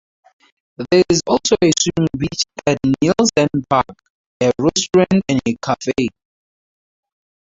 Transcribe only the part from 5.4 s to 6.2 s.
a cafe.